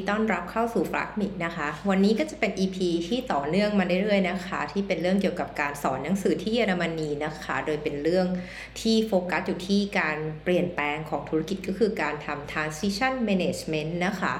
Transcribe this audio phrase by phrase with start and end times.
[0.00, 8.26] ดีต้อนรับเข้าสู่ฟลักมิกนะคะ วันนี้ก็จะเป็น EP ที่ต่อเนื่องมาเรื่อยๆนะคะ ที่เป็นเรื่องเกี่ยวกับการสอนหนังสือที่เยอรมนีนะคะ โดยเป็นเรื่อง
[8.80, 14.34] ที่โฟกัสอยู่ที่การเปลี่ยนแปลงของธุรกิจก็คือการทำ transition management นะคะ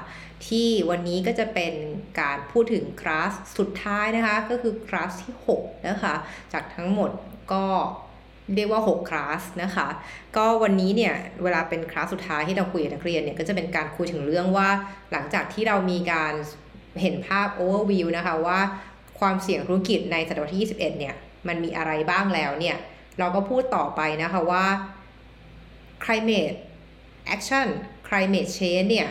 [0.47, 1.73] ที่วันนี้ก็จะเป็น
[2.21, 6.15] การพูดถึงคลาสสุดท้ายนะคะ ก็คือคลาสที่ 6 นะคะ
[6.53, 7.11] จากทั้งหมด
[7.53, 7.65] ก็
[8.55, 9.87] เรียกว่า 6 คลาสนะคะ
[10.37, 14.69] ก็วันนี้เนี่ยเวลาเป็นคลาสสุดท้ายที่เราคุยกับนักเรียนเนี่ยก็จะเป็นการคุยถึงเรื่องว่า
[15.11, 16.33] หลังจากที่เรามีการ
[17.01, 18.59] เห็นภาพ overview นะคะว่า
[19.19, 21.15] ความเสี่ยงธุรกิจในศตวรรษที่ 21 เนี่ย
[21.47, 22.77] มันมีอะไรบ้างแล้วเนี่ย
[23.19, 24.65] เราก็พูดต่อไปนะคะว่า
[26.03, 26.57] climate
[27.35, 27.67] action
[28.07, 29.07] climate change เนี่ย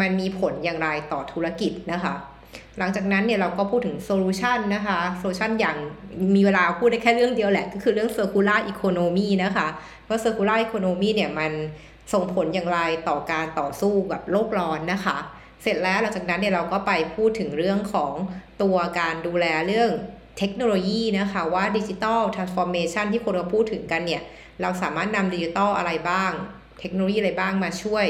[0.00, 2.14] มันมีผลอย่างไรต่อธุรกิจนะคะ
[2.78, 5.76] หลังจากนั้นเนี่ยเราก็พูดถึง solution นะคะ solution อย่าง
[6.34, 9.66] มีเวลาพูดได้แค่เรื่องเดียวแหละ ก็คือเรื่อง circular economy นะคะ
[10.08, 11.52] ว่า circular economy เนี่ยมัน
[12.12, 15.16] ส่งผลอย่างไรต่อการต่อสู้กับโลกร้อนนะคะ
[15.62, 18.12] เสร็จแล้วหลังจากนั้นเนี่ยเราก็ไปพูดถึงเรื่องของ
[18.62, 19.90] ตัวการดูแลเรื่อง
[20.38, 24.22] เทคโนโลยีนะคะว่า digital transformation ที่คนเราพูดถึงกันเนี่ย
[24.60, 26.32] เราสามารถนำดิจิตอลอะไรบ้าง
[26.80, 28.06] เทคโนโลยีอะไรบ้างมาช่วย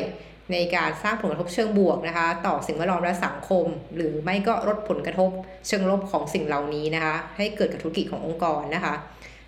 [0.52, 5.30] ในการสร้างผลกระทบเชิงบวกนะคะ ต่อสิ่งแวดล้อมและสังคม หรือไม่ก็ลดผลกระทบ
[5.66, 8.94] เชิงลบของสิ่งเหล่านี้นะคะ ให้เกิดกับธุรกิจขององค์กรนะคะ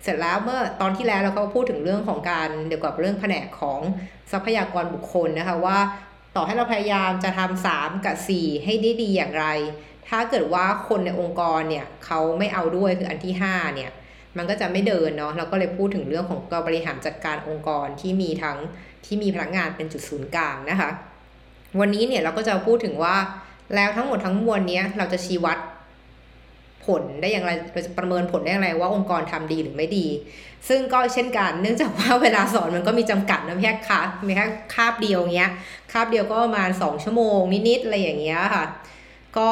[0.03, 3.79] เสร็จแล้วเมื่อตอนที่แล้วเราก็พูดถึงเรื่องของการเกี่ยวกับเรื่องแผนกของ
[4.31, 5.79] ทรัพยากรบุคคลนะคะว่า
[6.35, 9.45] ต่อให้เราพยายามจะทำสามกับสี่ให้ได้ดีอย่างไร
[10.09, 13.91] ถ้าเกิดว่าคนในองค์กรเนี่ยเขาไม่เอาด้วยคืออันที่ห้าเนี่ย
[14.37, 18.57] มันก็จะไม่เดินเนาะเราก็เลยพูดถึงเรื่องของการบริหารจัดการองค์กรที่มีทั้ง
[19.05, 20.89] ที่มีพนักงานเป็นจุดศูนย์กลางนะคะ
[21.79, 23.15] วันนี้เนี่ยเราก็จะพูดถึงว่า
[23.75, 25.57] แล้วทั้งหมดทั้งมวลนี้เราจะชี้วัด
[26.85, 30.07] ผลได้อย่างไรเราจะประเมินผลได้อย่างไรว่าองค์กรทำดีหรือไม่ดี
[30.69, 35.51] ซึ่งก็เช่นกันเนื่องจากว่าเวลาสอนมันก็มีจำกัดนะแค่คาบมีแค่คาบเดียวเงี้ย
[35.91, 37.39] คาบเดียวก็ประมาณสองชั่วโมง
[37.69, 38.65] นิดๆอะไรอย่างเงี้ยค่ะ
[39.37, 39.51] ก็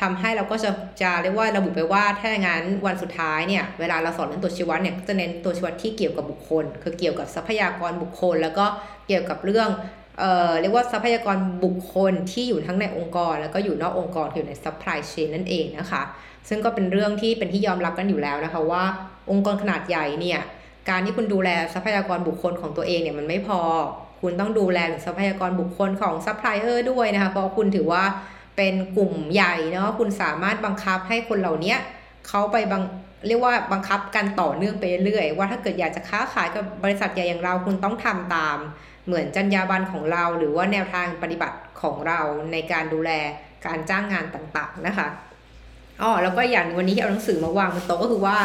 [0.00, 0.70] ทำให้เราก็จะ
[1.02, 8.66] จะเรียกว่าระบุไปว่าถ้าอย่างนั้นวันสุดท้ายเนี่ยเวลาเราสอนเรื่องตัวชีวัดเนี่ยจะเน้นตัวชีวัดที่เกี่ยวกับบุคคล คือเกี่ยวกับทรัพยากรบุคคล แล้วก็
[9.06, 9.68] เกี่ยวกับเรื่อง
[10.18, 16.02] เอ่อเรียกว่าทรัพยากรบุคคลที่อยู่ทั้งในองค์กร แล้วก็อยู่นอกองค์กรอยู่ใน supply chain นั่นเองนะคะ
[16.48, 18.84] ซึ่งก็เป็นเรื่องที่เป็นที่ยอมรับกันอยู่แล้วนะคะว่า
[19.30, 20.40] องค์กรขนาดใหญ่เนี่ย
[20.88, 23.60] การที่คุณดูแลทรัพยากรบุคคลของตัวเองเนี่ยมันไม่พอ
[24.20, 28.04] คุณต้องดูแลทรัพยากรบุคคลของซัพพลายเออร์ด้วยนะคะเพราะคุณถือว่า
[28.56, 31.74] เป็นกลุ่มใหญ่เนาะคุณสามารถบังคับให้คนเหล่านี้
[32.28, 32.82] เขาไปบัง
[33.26, 38.58] เรียกว่าบังคับกันต่อเนื่องไปเรื่อยว่าถ้าเกิดอยากจะค้าขายกับบริษัทใหญ่อย่างเราคุณต้องทำตาม
[39.06, 42.20] เหมือนจรรยาบรรณของเรา หรือว่าแนวทางปฏิบัติของเรา
[42.52, 43.10] ในการดูแล
[43.66, 45.08] การจ้างงานต่างๆนะคะ
[46.02, 48.36] อ๋อแล้วก็อย่างวันนี้ที่เอาหนังสือมาวางบนโต๊ะก็คือว่า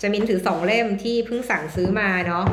[0.00, 2.44] จะมีหนังสือสองเล่มที่เพิ่งสั่งซื้อมาเนาะ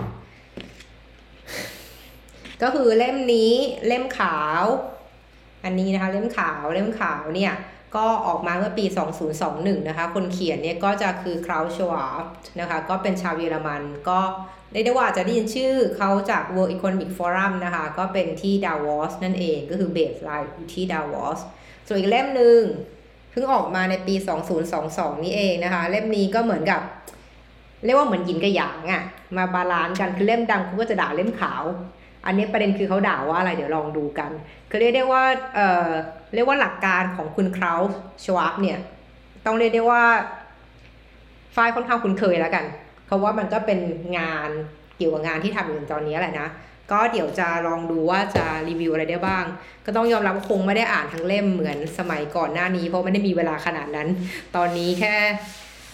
[2.62, 3.53] ก็คือเล่มนี้
[3.88, 4.64] เล่มขาว
[5.64, 7.53] อันนี้นะคะ เล่มขาวเล่มขาวเนี่ย
[7.95, 8.85] ก็ออกมาเมื่อปี
[9.38, 12.23] 2021 นะคะ คนเขียนเนี่ยก็จะคือ Klaus Schwab
[12.59, 14.19] นะคะ ก็เป็นชาวเยอรมัน ก็
[14.73, 21.39] ได้ได้ว่าจะได้ยินชื่อเขาจาก World Economic Forum นะคะ ก็เป็นที่ดาวอสนั่นเอง ก็คือ baseline ที่ดาวอส
[21.88, 22.61] ส่วนอีกเล่มหนึ่ง
[23.31, 24.16] เพิ่งออกมาในปี
[24.69, 26.81] 2022 นี้เองนะคะ เล่มนี้ก็เหมือนกับ
[27.85, 29.03] เรียกว่าเหมือนยินกับหยางอะ
[29.38, 31.63] มา balance กัน คือเล่มดำคุณก็จะด่าเล่มขาว
[32.25, 34.31] อันนี้ประเด็นคือเขาด่าว่าอะไรเดี๋ยวลองดูกัน
[34.69, 35.23] คือเรียกได้ว่า
[35.55, 35.89] เอ่อ
[36.35, 38.79] เรียกว่าหลักการของคุณ Klaus Schwab เนี่ย
[39.45, 40.03] ต้องเรียกได้ว่า
[41.56, 42.66] ฝ้ายค่อนข้างคุ้นเคยแล้วกัน
[43.06, 43.79] เพราะว่ามันก็เป็น
[44.17, 44.50] งาน
[44.97, 46.47] เกี่ยวกับงานที่ทำอยู่ตอนนี้แหละนะ
[46.91, 49.44] ก็เดี๋ยวจะลองดูว่าจะรีวิวอะไรได้บ้าง
[49.85, 54.07] ก็ต้องยอมรับว่าคงไม่ได้อ่านทั้งเล่มเหมือนสมัยก่อนหน้านี้ เพราะไม่ได้มีเวลาขนาดนั้น
[54.56, 55.16] ตอนนี้แค่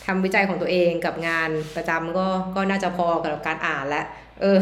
[0.06, 2.26] ทำวิจัยของตัวเองกับงานประจำก็
[2.56, 4.06] ก็น่าจะพอกับการอ่านแล้ว
[4.42, 4.58] เออ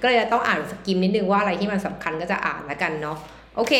[0.00, 3.18] ก็เลยต้องอ่านสกิมนิดนึงว่าอะไรที่มันสำคัญก็จะอ่านแล้วกันเนาะ
[3.56, 3.74] โอเค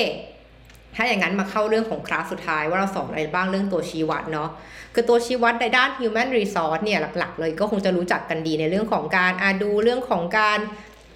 [0.94, 4.50] ถ้าอย่างนั้นมาเข้าเรื่องของคลาสสุดท้ายว่าเราสอนอะไรบ้างเรื่องตัวชี้วัดเนาะ
[4.94, 10.58] คือตัวชี้วัดในด้าน human resource เนี่ยหลักๆ เลยก็คงจะรู้จักกันดีในเรื่องของการอาดูเรื่องของการ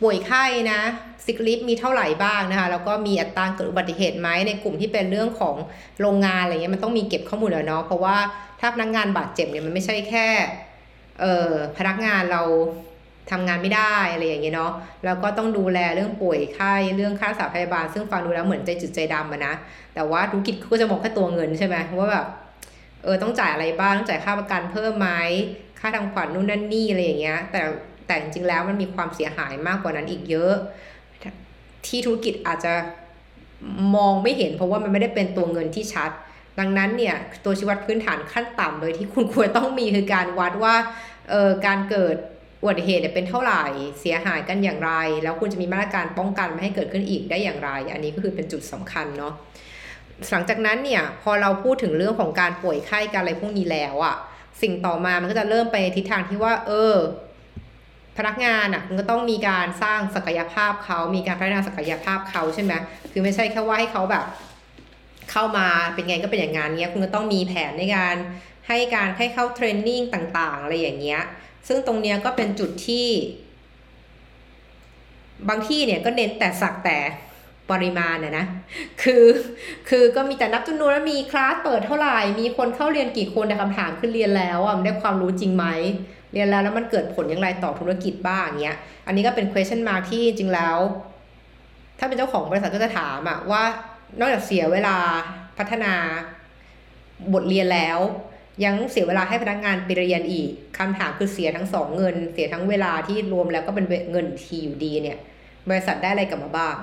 [0.02, 0.80] ป่วยไข้นะ
[1.24, 5.56] ซิกลิฟมีเท่าไหร่บ้างนะคะแล้วก็มีอัตราเกิดอุบัติเหตุไหมในกลุ่มที่เป็นเรื่องของ
[6.00, 8.16] โรงงานอะไรเงี้ยมันต้องมีเก็บข้อมูลเนาะเพราะว่า
[8.60, 10.26] ถ้าพนักงานบาดเจ็บเนี่ยมันไม่ใช่แค่
[11.20, 12.42] เอ่อพนักงานเรา
[13.30, 14.72] ทำงานไม่ได้อะไรอย่างเงี้ยเนาะ
[15.04, 19.54] แล้วก็ต้องดูแลเรื่องป่วยไข้เรื่องค่ารักษาพยาบาล ซึ่งฟังดูแล้วเหมือนใจจืดใจดำอะนะ
[19.94, 22.26] แต่ว่าธุรกิจก็จะมองแค่ตัวเงินใช่ไหมว่าแบบ
[23.04, 25.08] เออต้องจ่ายอะไรบ้างต้องจ่ายค่าประกันเพิ่มไหม
[25.80, 27.60] ค่าทำขวัญนู่นนั่นนี่อะไรอย่างเงี้ยแต่
[28.06, 30.52] แต่จริงๆแล้วมันมีความเสียหายมากกว่านั้นอีกเยอะ
[31.86, 32.74] ที่ธุรกิจอาจจะ
[33.94, 36.10] มองไม่เห็นเพราะว่ามันไม่ได้เป็นตัวเงินที่ชัด
[36.58, 37.14] ดังนั้นเนี่ย
[37.44, 40.74] ตัวชี้วัดพื้นฐานขั้นต่ำเลยที่คุณควรต้องมีคือการวัดว่า
[41.30, 42.16] เออการเกิด
[42.60, 43.64] อุบัติเหตุเป็นเท่าไหร่
[44.00, 49.34] เสียหายกันอย่างไร แล้วคุณจะมีมาตรการป้องกันไม่ให้เกิดขึ้นอีกได้อย่างไร อันนี้ก็คือเป็นจุดสำคัญเนาะ
[50.30, 54.16] หลังจากนั้นเนี่ยพอเราพูดถึงเรื่องของการป่วยไข้การอะไรพวกนี้แล้วอะ
[54.62, 56.94] สิ่งต่อมามันก็จะเริ่มไปทิศทางที่ว่า เออ
[58.16, 62.72] พนักงานอะมันก็ต้องมีการสร้างศักยภาพเขามีการพัฒนาศักยภาพเขาใช่ไหม
[63.12, 64.24] คือไม่ใช่แค่ว่าให้เขาแบบ
[65.30, 68.16] เข้ามาเป็นไงก็เป็นอย่างงานเนี้ย คุณก็ต้องมีแผนในการ
[68.68, 71.22] ให้การให้เข้าเทรนนิ่งต่างๆ อะไรอย่างเงี้ย
[71.66, 73.08] ซึ่งตรงเนี้ยก็เป็นจุดที่
[75.48, 76.98] บางที่เนี่ยก็เน้นแต่สักแต่
[77.70, 78.46] ปริมาณนะนะ
[79.02, 79.24] คือ
[79.88, 85.64] คือก็มีแต่นับจำนวนแล้วมีคลาสเปิดเท่าไหร่ มีคนเข้าเรียนกี่คนแต่คำถามคือเรียนแล้วอะมันได้ความรู้จริงไหม
[86.32, 90.76] เรียนแล้วแล้วมันเกิดผลอย่างไรต่อธุรกิจบ้างเงี้ย อันนี้ก็เป็น question mark ที่จริงแล้ว
[91.98, 93.62] ถ้าเป็นเจ้าของบริษัทก็จะถามอะว่า
[94.20, 94.96] นอกจากเสียเวลา
[95.58, 95.92] พัฒนา
[97.32, 97.98] บทเรียนแล้ว
[98.64, 105.18] ยังเสียเวลาให้พนักงานไปเรียนอีกคำถามคือเสียทั้งสองเงิน เสียทั้งเวลาที่รวมแล้วก็เป็นเงินทีอยู่ดีเนี่ย
[105.68, 106.76] บริษัทได้อะไรกลับมาบ้าง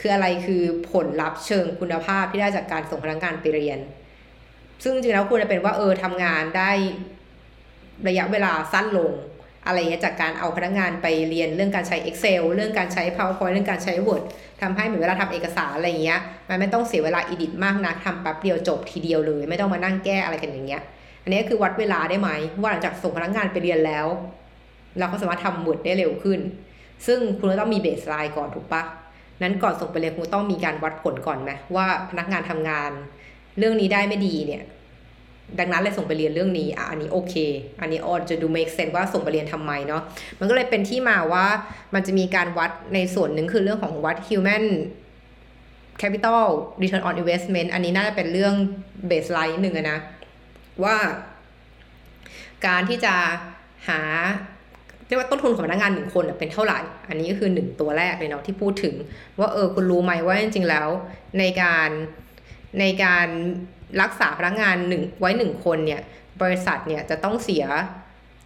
[0.00, 3.78] คืออะไรคือผลลัพธ์เชิงคุณภาพที่ได้จากการส่งพนักงานไปเรียน
[4.82, 6.70] ซึ่งจริงแล้วควรจะเป็นว่าเออทำงานได้
[8.08, 9.12] ระยะเวลาสั้นลง
[9.68, 14.22] อะไรเงี้ยจากการเอาพนักงานไปเรียนเรื่องการใช้ Excel เรื่องการใช้ PowerPoint เรื่องการใช้ Word
[14.62, 20.82] ทำให้เหมือนเวลาทำเอกสารอะไรเงี้ยมันไม่ต้องเสียเวลาอีดิทมากนะทำแป๊บเดียวจบทีเดียวเลย ไม่ต้องมานั่งแก้อะไรกันอย่างเงี้ย
[21.22, 22.30] อันนี้คือวัดเวลาได้ไหม
[22.60, 24.06] ว่าหลังจากส่งพนักงานไปเรียนแล้ว
[24.98, 26.40] เราก็สามารถทำ Word ได้เร็วขึ้น
[27.06, 28.82] ซึ่งคุณก็ต้องมีเบสไลน์ก่อนถูกปะ
[29.42, 32.90] นั้นก่อนส่งไปเรียนคุณต้องมีการวัดผลก่อนไหมว่าพนักงานทำงาน
[33.58, 34.62] เรื่องนี้ได้ไม่ดีเนี่ย
[35.58, 37.34] ดังนั้นเลยส่งไปเรียนเรื่องนี้อะอันนี้โอเค
[37.80, 40.02] อันนี้ออจะดู make sense ว่าส่งไปเรียนทำไมเนาะ
[40.38, 41.46] มันก็เลยเป็นที่มาว่า
[41.94, 44.64] มันจะมีการวัดในส่วนหนึ่งคือเรื่องของวัด human
[46.00, 46.44] capital
[46.80, 48.54] return on investment อันนี้น่าจะเป็นเรื่อง
[49.10, 49.98] baseline หนึ่งนะ
[50.84, 50.96] ว่า
[52.66, 53.14] การที่จะ
[53.88, 54.00] หา
[55.06, 56.78] เรียกว่าต้นทุนของพนักงานหนึ่งคนเป็นเท่าไหร่
[57.08, 58.94] อันนี้ก็คือหนึ่งตัวแรกเลยเนาะที่พูดถึง
[59.38, 60.88] ว่าเออคุณรู้ไหมว่าจริงๆแล้ว
[61.38, 61.88] ในการ
[62.80, 63.28] ในการ
[64.02, 66.00] รักษาพนักงานหนึ่งไว้หนึ่งคนเนี่ย
[66.42, 67.64] บริษัทเนี่ยจะต้องเสีย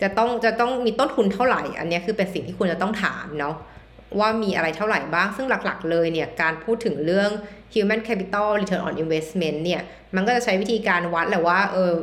[0.02, 3.56] จะต้องจะต้องมีต้นทุนเท่าไหร่ อันนี้คือเป็นสิ่งที่คุณจะต้องถามเนาะ
[4.18, 7.30] ว่ามีอะไรเท่าไหร่บ้าง ซึ่งหลักๆ เลยเนี่ยการพูดถึงเรื่อง
[7.74, 9.82] human capital return on investment เนี่ย
[10.14, 11.94] มันก็จะใช้วิธีการวัดแหละว่าเออ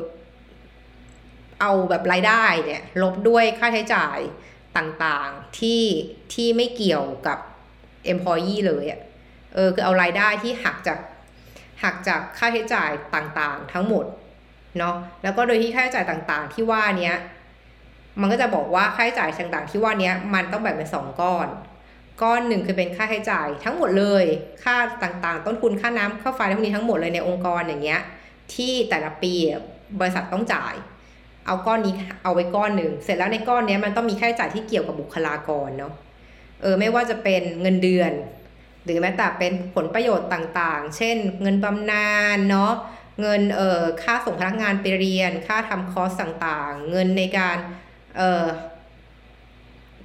[1.62, 4.19] เอาแบบรายได้เนี่ยลบด้วยค่าใช้จ่าย
[4.77, 5.83] ต่างๆที่
[6.33, 7.38] ที่ไม่เกี่ยวกับ
[8.13, 9.00] employee เลยอะ่ะ
[9.56, 10.97] เออคือเอารายได้ที่หักจาก
[11.84, 14.06] หักจากค่าใช้จ่ายต่างๆ ทั้งหมด
[14.78, 17.12] เนาะแล้วก็โดยที่ค่าใช้จ่ายต่างๆ ที่ว่านี้
[18.20, 21.48] มันก็จะบอกว่าค่าใช้จ่ายต่างๆ ที่ว่านี้มันต้องแบ่งเป็นสองก้อน
[22.22, 24.26] ก้อนหนึ่งคือเป็นค่าใช้จ่ายทั้งหมดเลย
[24.64, 28.02] ค่าต่างๆ ต้นทุนค่าน้ำค่าไฟพวกนี้ทั้งหมดเลยในองค์กรอย่างเงี้ย
[28.54, 29.34] ที่แต่ละปี
[30.00, 30.74] บริษัทต้องจ่าย
[31.46, 35.94] เอาก้อนนี้เอาไว้ก้อนหนึ่งเสร็จแล้วในก้อนนี้มันต้องมีค่าใช้จ่ายที่เกี่ยวกับบุคลากรเนาะ
[36.62, 38.12] เออไม่ว่าจะเป็นเงินเดือน
[38.89, 42.74] หรือแม้แต่เป็นผลประโยชน์ต่างๆ เช่น เงินบำนาญเนาะ
[43.21, 47.57] เงินเอ่อค่าส่งพนักงานไปเรียน ค่าทำคอร์สต่างๆ เงินในการ
[48.18, 48.45] เอ่อ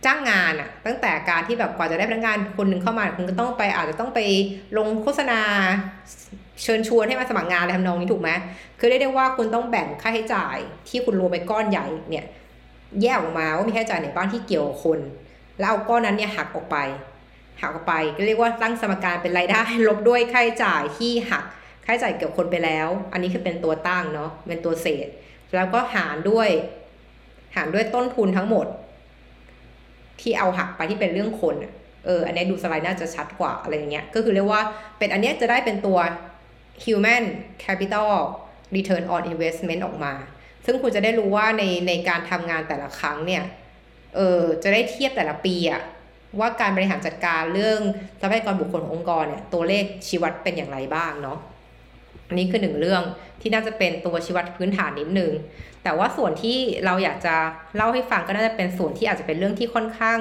[0.04, 4.20] จ้างงานอะตั้งแต่การที่แบบกว่าจะได้พนักงานคนหนึ่งเข้ามาคุณก็ต้องไปอาจจะต้องไป
[4.78, 5.40] ลงโฆษณา
[6.62, 8.30] เชิญชวนให้มาสมัครงานอะไรทำนองนี้ถูกไหม
[8.78, 10.56] คือได้ได้ว่าคุณต้องแบ่งค่าใช้จ่าย
[10.88, 12.26] ที่คุณรวมไปก้อนใหญ่เนี่ย
[13.02, 14.98] แยกออกมาว่ามีค่าใช้จ่ายไหนบ้างที่เกี่ยวคน
[15.58, 16.76] แล้วเอาก้อนนั้นเนี่ยหักออกไป
[17.60, 21.44] หักออกไป ก็เรียกว่าตั้งสมการเป็นรายได้ ลบด้วยค่าใช้จ่ายที่หัก
[21.86, 25.08] ค่าใช้จ่ายเกี่ยวกับคนไปแล้ว อันนี้คือเป็นตัวตั้งเนาะเป็นตัวเศษ
[25.56, 26.48] แล้วก็หารด้วย
[27.56, 28.66] หารด้วยต้นทุนทั้งหมด
[30.20, 31.54] ที่เอาหักไปที่เป็นเรื่องคน
[32.06, 34.62] เอออันนี้ดูสไลด์น่าจะชัดกว่าอะไรอย่างเงี้ยก็คือเรียกว่า
[34.98, 35.98] เป็นอันนี้จะได้เป็นตัว
[36.84, 37.24] human
[37.64, 38.10] capital
[38.74, 40.14] return on investment ออกมา
[40.66, 43.44] ซึ่งคุณจะได้รู้ว่าในในการทำงานแต่ละครั้งเนี่ย
[44.16, 45.82] เออจะได้เทียบแต่ละปีอะ
[46.40, 47.80] ว่าการบริหารจัดการเรื่อง
[48.20, 51.38] ทรัพยากรบุคคลขององค์กรเนี่ยตัวเลขชี้วัดเป็นอย่างไรบ้างเนาะ
[52.28, 53.02] อันนี้คือหนึ่งเรื่อง
[53.40, 55.32] ที่น่าจะเป็นตัวชี้วัดพื้นฐานนิดนึง
[55.82, 57.34] แต่ว่าส่วนที่เราอยากจะ
[57.76, 60.18] เล่าให้ฟังก็น่าจะเป็นส่วนที่อาจจะเป็นเรื่องที่ค่อนข้าง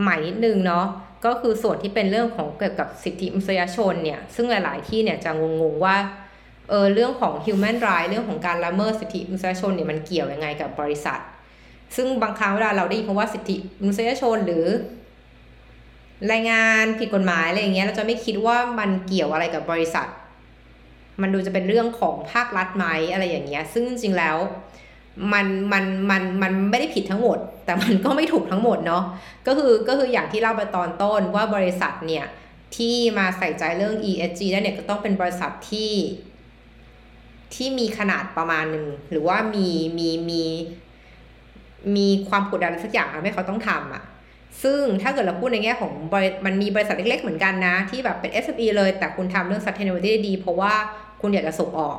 [0.00, 0.86] ใหม่นิดนึงเนาะ
[1.24, 5.96] ก็คือส่วนที่เป็นเรื่องของเกี่ยวกับสิทธิมนุษยชนเนี่ยซึ่งหลาย ๆ ที่เนี่ยจะงงๆว่า
[6.70, 11.20] เออเรื่องของ human right เรื่องของการละเมิดสิทธิมนุษยชนเนี่ยมันเกี่ยวยังไงกับบริษัท
[11.96, 14.66] ซึ่งบางครั้งเวลาเราได้ยินคำว่าสิทธิมนุษยชน หรือ
[16.32, 20.08] รายงานผิดกฎหมายอะไรอย่างเงี้ยเราจะไม่คิดว่ามันเกี่ยวอะไรกับบริษัท
[21.20, 24.36] มันดูจะเป็นเรื่องของภาครัฐไหมอะไรอย่างเงี้ย ซึ่งจริงๆแล้ว
[25.32, 29.04] มันมันมันมันไม่ได้ผิดทั้งหมด แต่มันก็ไม่ถูกทั้งหมดเนาะ
[29.46, 32.24] ก็คือก็คืออย่างที่เล่าไปตอนต้นว่าบริษัทเนี่ย
[32.76, 35.92] ที่มาใส่ใจเรื่อง ESG ได้เนี่ยก็ต้องเป็นบริษัทที่
[37.54, 39.68] ที่มีขนาดประมาณหนึ่งหรือว่ามี
[39.98, 40.42] มีมี
[41.96, 44.02] มีความกดดันสักอย่างทำให้เขาต้องทำอะ่ะ
[44.62, 45.92] ซึ่งถ้าเกิดเราพูดในแง่ของ
[46.46, 50.72] มันมีบริษัทเล็ก ๆ เหมือนกันนะ ที่แบบเป็น SME เลย แต่คุณทำเรื่อง sustainability ได้ดี เพราะว่า
[51.20, 51.98] คุณอยากจะส่งออก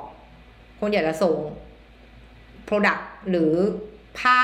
[0.80, 1.38] คุณอยากจะส่ง
[2.68, 3.54] product หรือ
[4.20, 4.40] ผ้า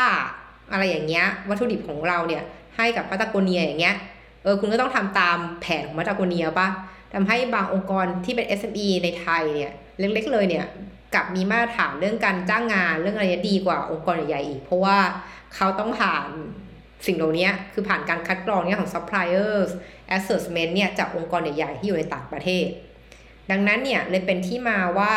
[0.72, 2.44] อะไรอย่างเงี้ย วัตถุดิบของเราเนี่ย
[2.78, 3.96] ให้กับพัตโกเนียอย่างเงี้ย
[4.44, 6.68] เออคุณก็ต้องทำตามแผนของพัตโกเนียปะ
[7.14, 10.66] ทำให้บางองค์กรที่เป็น SME ในไทยเนี่ย เล็ก ๆ เลยเนี่ย
[11.14, 14.98] กับมีมาตรฐานเรื่องการจ้างงานเรื่องอะไรดีกว่าองค์กรใหญ่ๆอีก เพราะว่า
[15.56, 16.28] เขาต้องผ่าน
[17.06, 19.70] สิ่งเหล่านี้คือผ่านการคัดกรองเนี่ยของ suppliers
[20.16, 22.68] assessment เนี่ยจากองค์กรใหญ่ๆที่อยู่ในต่างประเทศ
[23.52, 25.14] ดังนั้นเนี่ยเลยเป็นที่มาว่า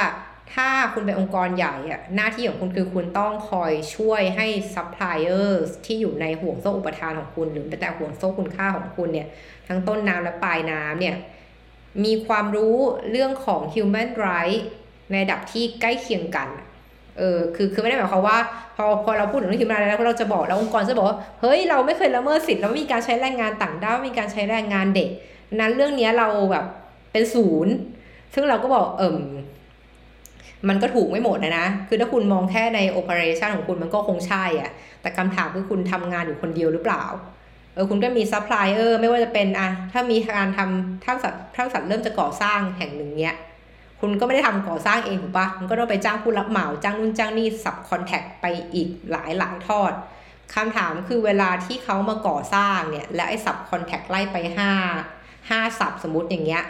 [0.55, 9.29] ถ้าคุณเป็นองค์กรใหญ่อะหน้าที่ของคุณคือคุณต้องคอยช่วยให้ suppliers ที่อยู่ในห่วงโซ่อุปทานของคุณ หรือแต่ห่วงโซ่คุณค่าของคุณเนี่ย
[9.69, 11.17] ทั้งต้นน้ำและปลายน้ำเนี่ย
[12.05, 12.77] มีความรู้
[13.11, 14.61] เรื่องของ human right
[15.11, 16.49] ในระดับที่ใกล้เคียงกัน
[17.19, 18.39] เออคือคือไม่ได้หมายความว่า
[18.77, 21.07] พอพอเราพูดถึงเรื่อง human right แล้วเราจะบอกแล้วองค์กรจะบอก
[21.41, 25.09] เฮ้ยเราไม่เคยละเมิดสิทธิ์เราไม่มีการใช้แรงงานต่างด้าวมีการใช้แรงงานเด็ก
[25.61, 26.65] นั้นเรื่องนี้เราแบบ
[27.13, 27.73] เป็นศูนย์
[28.35, 29.19] ซึ่งเราก็บอกเอิม
[30.69, 34.71] มันก็ถูกไม่หมดนะนะ คือถ้าคุณมองแค่ใน operation ของคุณมันก็คงใช่อะ
[35.03, 37.05] แต่คำถามคือคุณทำงานอยู่คนเดียวหรือเปล่า
[37.75, 43.35] เออคุณก็มีซัพพลายเออร์ไม่ว่าจะเป็นอะถ้ามีการทำถ้าสัตว์ถ้าสัตว์เริ่มจะก่อสร้างแห่งหนึ่งเนี้ย
[44.07, 49.93] คุณก็ไม่ได้ทำก่อสร้างเองถูกปะคุณก็ต้องไปจ้างผู้รับเหมาจ้างนู่นจ้างนี่ subcontract ไปอีกหลายหลายทอด
[50.55, 54.71] คำถามคือเวลาที่เขามาก่อสร้างเนี่ยและไอ้ subcontract ไล่ไปห้า
[55.51, 56.65] ห้า sub สมมติอย่างเงี้ย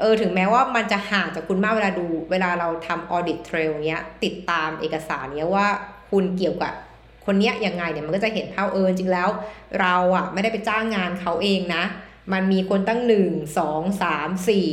[0.00, 5.68] เออถึงแม้ว่ามันจะห่างจากคุณมากเวลาดู เวลาเราทำ audit trail เนี้ย ติดตามเอกสารเนี้ยว่า
[6.10, 6.72] คุณเกี่ยวกับ
[7.26, 9.28] คนเนี้ยยังไงเนี่ยมันก็จะเห็นภาพเออจริงแล้ว
[9.80, 11.84] เราอะไม่ได้ไปจ้างงานเขาเองนะ
[12.32, 14.66] มันมีคนตั้งหนึ่งสองสามสี่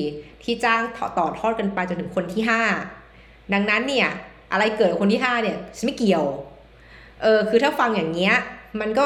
[0.43, 0.81] ที่จ้าง
[1.17, 2.61] ต่อทอดกันไปจนถึงคนที่ห้า
[3.53, 4.09] ดังนั้นเนี่ย
[4.51, 6.25] อะไรเกิดคนที่ห้าเนี่ยฉันไม่เกี่ยว
[7.21, 8.35] เออคือถ้าฟังอย่างเงี้ย
[8.81, 9.05] มันก็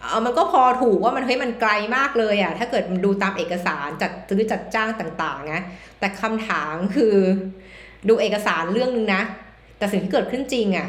[0.00, 5.60] เออมันก็พอถูกว่ามันเฮ้ยมันไกลมากเลยอะถ้าเกิดมันดูตามเอกสารจัดซื้อจัดจ้างต่างๆนะ
[5.98, 7.14] แต่คำถามคือ
[8.08, 9.22] ดูเอกสารเรื่องนึงนะ
[9.78, 10.88] แต่สิ่งที่เกิดขึ้นจริงอะ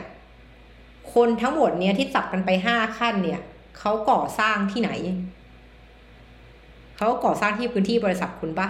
[1.13, 3.41] คนทั้งหมดเนี้ยที่สับกันไปห้าขั้นเนี่ย
[3.79, 4.91] เขาก่อสร้างที่ไหน
[6.97, 8.67] เขาก่อสร้างที่พื้นที่บริษัทคุณปะ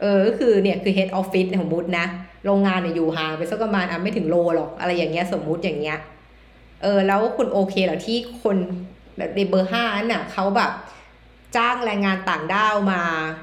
[0.00, 2.06] เออก็คือเนี่ยคือ head office ของมุดนะ
[2.44, 5.98] โรงงานเนี่ยอยู่ห่างไปสักประมาณอะไม่ถึงโลหรอกอะไรอย่างเงี้ยสมมุติอย่างเงี้ย
[6.82, 8.56] เออแล้วคุณโอเคเหรอที่คน
[9.16, 10.72] แบบในเบอร์ห้านั่นน่ะเขาแบบ
[11.56, 13.02] จ้างแรงงานต่างด้าวมา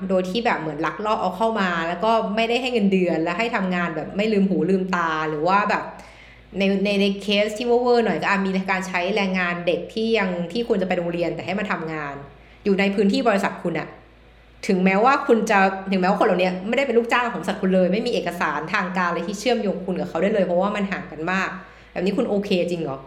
[0.09, 5.83] โดยที่แบบเหมือนลักลอบเอาเข้ามา แล้วก็ไม่ได้ให้เงินเดือนแล้วให้ทำงานแบบไม่ลืมหูลืมตาหรือว่าแบบ
[6.57, 12.15] ในในในเคสที่เวอร์หน่อยก็อาจมีการใช้แรงงานเด็กที่ยังที่ควรจะไปโรงเรียนแต่ให้มาทำงาน
[12.65, 13.87] อยู่ในพื้นที่บริษัทคุณอะ
[14.67, 15.59] ถึงแม้ว่าคุณจะ
[15.91, 21.49] ถึงแม้ว่าคนเหล่านี้ไม่ได้เป็นลูกจ้างของสัตว์คุณเลย ไม่มีเอกสารทางการอะไรที่เชื่อมโยงคุณกับเขาได้เลยเพราะว่ามันห่างกันมาก
[21.91, 22.97] แบบนี้คุณโอเคจริงเหรอ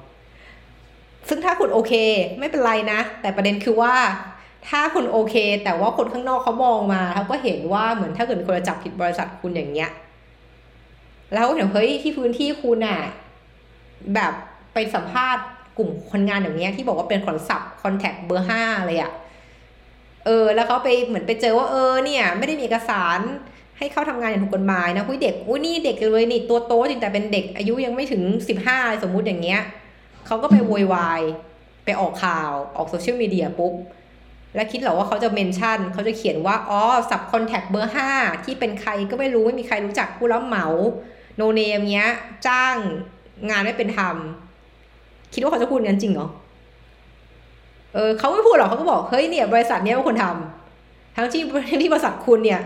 [1.28, 1.92] ซึ่งถ้าคุณโอเค
[2.38, 3.94] ไม่เป็นไรนะ แต่ประเด็นคือว่า
[4.68, 5.34] ถ้าคุณโอเค
[5.64, 9.90] แต่ว่าคนข้างนอกเขามองมาเขาก็เห็นว่าเหมือนถ้าเกิดคนจับผิดบริษัทคุณอย่างเงี้ย
[11.34, 12.98] แล้วเห็นเฮ้ยที่พื้นที่คุณอะ
[14.14, 14.32] แบบ
[14.72, 15.44] ไปสัมภาษณ์
[15.78, 19.12] กลุ่มคนงานอย่างเงี้ยที่บอกว่าเป็นขนสับคอนแทคเบอร์ห้าเลยอะ
[20.28, 23.18] เออ แล้วเขาไปเหมือนไปเจอว่าเออเนี่ย ไม่ได้มีเอกสาร
[23.78, 29.60] ให้เข้าทำงานอย่างถูกกฎหมายนะคุยเด็กอุ้ยนี่เด็กเลยนี่ตัวโตจริงแต่เป็นเด็กอายุยังไม่ถึงสิบห้าสมมุติอย่างเงี้ย
[30.26, 31.22] เขาก็ไปโวยวาย
[31.84, 33.74] ไปออกข่าวออกโซเชียลมีเดียปุ๊บ
[34.54, 38.10] แล้วคิดเหรอว่าเขาจะเมนชั่นเขาจะเขียนว่าอ๋อsubcontract เบอร์ห้า
[38.44, 40.66] ที่เป็นใครก็ไม่รู้ไม่มีใครรู้จักผู้รับเหมา
[41.36, 42.10] no name เงี้ย
[42.46, 42.76] จ้าง
[43.50, 44.16] งานไม่เป็นธรรม
[45.34, 46.28] คิดว่าเขาจะพูดงั้นจริงเหรอ
[47.94, 51.42] เออเขาไม่พูดหรอกเขาก็บอกเฮ้ยเนี่ย บริษัทเนี้ยเป็นคนทำทั้งที่
[51.82, 52.62] ที่บริษัทคุณเนี่ย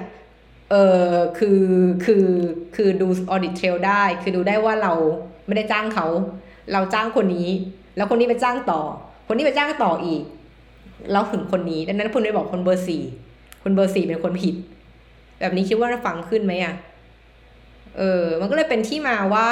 [0.71, 0.75] เอ
[1.09, 1.63] อคือ
[2.05, 2.27] คือ
[2.75, 4.93] คือดู audit trail ได้ คือดูได้ว่าเรา
[5.47, 6.07] ไม่ได้จ้างเขา
[6.73, 7.49] เราจ้างคนนี้
[7.97, 8.81] แล้วคนนี้ไปจ้างต่อ
[9.27, 10.23] คนนี้ไปจ้างต่ออีก
[11.13, 13.03] เราถึงคนนี้ดังนั้นคุณไปบอกคนเบอร์สี่
[13.63, 14.55] คนเบอร์สี่เป็นคนผิด
[15.41, 16.75] แบบนี้คิดว่าฟังขึ้นไหมอะ
[17.99, 19.47] เออมันก็เลยเป็นที่มาว่า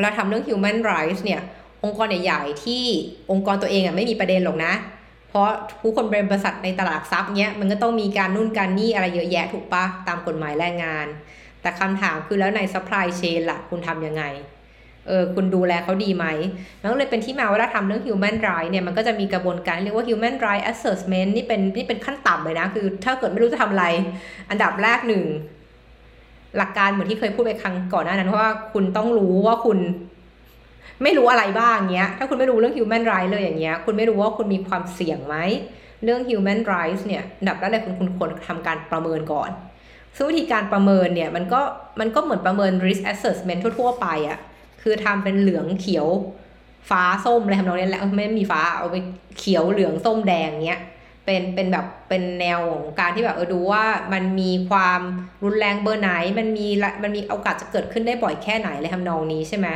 [0.00, 1.42] เราทำเรื่อง human rights เนี่ย
[1.84, 2.82] องค์กรใหญ่ๆที่
[3.30, 4.72] องค์กรตัวเองอะไม่มีประเด็นหรอกนะ
[5.28, 5.48] เพราะ
[5.80, 11.06] ผู้คนเป็นบริษัทในตลาดทรัพย์เนี้ยมันก็ต้องมีการนู่นการนี่อะไรเยอะแยะถูกปะตามกฎหมายแรงงาน
[11.60, 14.24] แต่คำถามคือแล้วใน supply chain ล่ะคุณทำยังไง
[15.06, 16.26] เออคุณดูแลเขาดีไหม
[16.80, 23.86] มันก็เลยเป็นที่มาว่าถ้าทำเรื่อง human right เนี่ยมันก็จะมีกระบวนการเรียกว่า human right assessment นี่เป็นนี่เป็นขั้นต่ำเลยนะ คือถ้าเกิดไม่รู้จะทำอะไร
[24.50, 25.24] อันดับแรกหนึ่ง
[26.56, 29.78] หลักการเหมือนที่เคยพูดไปครั้งก่อนหน้านั้นว่าคุณต้องรู้ว่าคุณ
[31.02, 35.36] ไม่รู้อะไรบ้างเงี้ย ถ้าคุณไม่รู้เรื่อง human rights เลยอย่างเงี้ย คุณไม่รู้ว่าคุณมีความเสี่ยงไหม
[36.04, 39.50] เรื่อง human rights เนี่ยดับแรกเลยคุณคุณควรทำการประเมินก่อน
[40.16, 41.60] ซึ่งวิธีการประเมินเนี่ยมันก็
[42.00, 44.38] มันก็เหมือนประเมิน risk assessment ทั่ว ๆ ไปอะ่ะ
[44.82, 46.08] คือทำเป็นเหลืองเขียว
[46.90, 48.96] ฟ้าส้มอะไรทำนองนี้แหละไม่มีฟ้าเอาไป
[49.38, 50.80] เขียวเหลืองส้มแดงเนี้ย
[51.24, 55.00] เป็นเป็นแบบเป็นแนวของการที่แบบเออดูว่ามันมีความ
[55.44, 56.68] รุนแรงเบอร์ไหน มันมี
[57.02, 59.68] มันมีโอกาสจะเกิดขึ้นได้บ่อยแค่ไหนอะไรทำนองนี้ใช่ไหม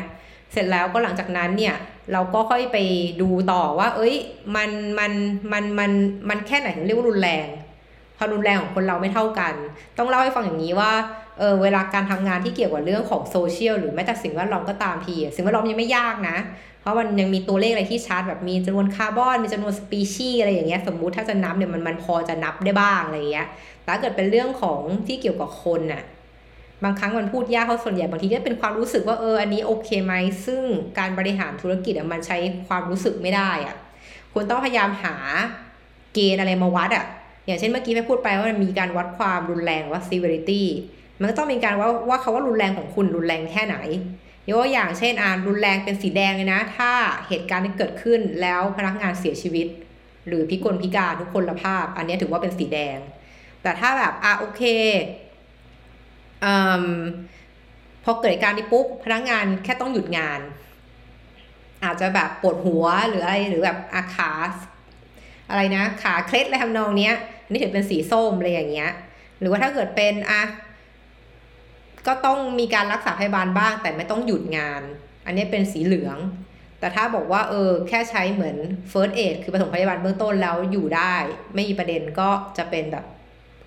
[0.52, 1.74] เสร็จแล้วก็หลังจากนั้นเนี่ย
[2.12, 2.76] เราก็ค่อยไป
[3.22, 4.14] ดูต่อว่า เอ้ย
[4.56, 5.12] มันมัน
[5.52, 5.90] มันมัน
[6.28, 7.46] มันแค่ไหนถึงเรียกว่ารุนแรง
[8.18, 9.54] ความรุนแรงของคนเราไม่เท่ากัน
[9.98, 10.92] ต้องเล่าให้ฟังอย่างนี้ว่า
[11.38, 16.36] เออเวลาการทำงานที่เกี่ยวกับเรื่องของโซเชียลหรือแม้แต่สิ่งแวดล้อมก็ตามทีสิ่งแวดล้อมยังไม่ยากนะ
[16.80, 23.46] เพราะมันยังมีตัวเลขอะไรที่ชัดแบบมีจำนวนคาร์บอนมีจำนวนสปีชีส์อะไรอย่างเงี้ยสมมุติถ้าจะนับเนี่ยมันมันพอจะนับได้บ้างอะไรเงี้ย
[23.82, 26.02] แต่ถ้าเกิดเป็นเรื่องของที่เกี่ยวกับคนน่ะ
[26.84, 30.14] บางครั้งมันพูดยากเพราส่วนใหญ่บางทีก็เป็นความรู้สึกว่าเอออันนี้โอเคไหม
[30.46, 30.62] ซึ่ง
[30.98, 32.36] การบริหารธุรกิจอะมันใช้
[32.68, 33.76] ความรู้สึกไม่ได้อะ
[34.32, 35.14] คุณต้องพยายามหา
[36.14, 37.04] เกณฑ์อะไรมาวัดอะ
[37.46, 40.62] อย่างเช่นเมื่อกี้แม่พูดไปว่ามันมีการวัดความรุนแรงว่า severity
[41.20, 43.76] มันก็ต้องมีการว่าว่าเขาว่ารุนแรงของคุณรุนแรงแค่ไหน
[44.48, 46.92] ยกตัวอย่างเช่นอ่านรุนแรงเป็นสีแดงเลยนะ ถ้า
[47.28, 49.66] เหตุการณ์ที่เกิดขึ้นแล้วพนักงานเสียชีวิต
[50.26, 52.98] หรือพิกลพิการทุกคนละภาพ อันนี้ถือว่าเป็นสีแดง
[53.62, 54.62] แต่ถ้าแบบอะโอเค
[58.04, 60.40] พอเกิดการนี้ปุ๊บพนักงานแค่ต้องหยุดงาน
[61.84, 64.32] อาจจะแบบปวดหัวหรืออะไรหรือแบบอาขา
[65.50, 67.14] อะไรนะ ขาเคล็ดอะไรทำนองเนี้ย
[67.48, 68.90] นนี้ถือเป็นสีส้มอะไรอย่างเงี้ย
[69.38, 70.42] หรือว่าถ้าเกิดเป็นอะ
[72.06, 74.82] ก็ต้องมีการรักษาพยาบาลบ้าง แต่ไม่ต้องหยุดงาน
[75.26, 76.18] อันนี้เป็นสีเหลือง
[76.80, 78.56] แต่ถ้าบอกว่าเออแค่ใช้เหมือน
[78.92, 81.14] first aid คือปฐมพยาบาลเบื้องต้นแล้วอยู่ได้
[81.54, 82.28] ไม่มีประเด็นก็
[82.58, 83.04] จะเป็นแบบ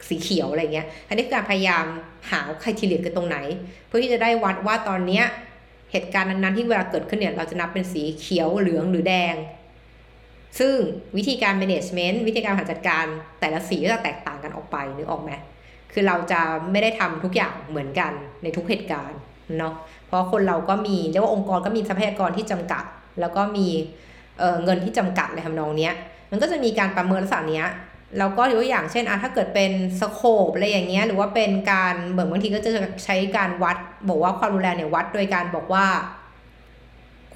[0.07, 1.85] สีเขียวอะไรเงี้ย อันนี้การพยายาม
[2.31, 3.37] หาใครทีเรียกันตรงไหน
[3.87, 5.25] เพื่อที่จะได้วัดว่าตอนเนี้ย
[5.91, 9.35] เหตุการณ์นั้นๆที่เวลาเกิดขึ้นเนี่ยเราจะนับเป็นสีเขียวเหลืองหรือแดง
[10.59, 10.75] ซึ่ง
[11.17, 13.05] วิธีการ management วิธีการบริหารจัดการ
[13.39, 15.31] แต่ละสีก็จะแตกต่างกันออกไปนึกออกไหม
[15.93, 16.41] คือเราจะ
[16.71, 18.11] ไม่ได้ทำทุกอย่างเหมือนกัน
[18.43, 19.19] ในทุกเหตุการณ์
[19.57, 19.73] เนาะ
[20.07, 22.83] เพราะคนเราก็มีเรียกว่าองค์กรก็มีทรัพยากรที่จำกัด
[23.19, 23.67] แล้วก็มี
[24.39, 25.93] เเงินที่จำกัดในทำนองเนี้ย
[26.31, 27.67] มันก็จะมีการประเมินลักษณะเนี้ย
[28.17, 32.71] แล้วก็ยกตัวอย่างเช่นอะถ้าเกิดเป็นสโคปอะไรอย่างเงี้ยหรือว่าเป็นการเหมือนบางทีก็จะ
[33.05, 33.77] ใช้การวัด
[34.09, 35.85] บอกว่าความรุนแรงเนี่ยวัดโดยการบอกว่า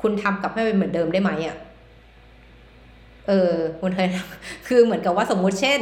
[0.02, 1.58] คุณทำกับให้เป็นเหมือนเดิมได้ไหมอะ
[3.28, 4.08] เออคุณเคย
[4.68, 5.80] คือเหมือนกับว่าสมมุติเช่น